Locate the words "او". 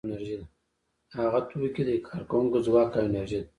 2.95-3.03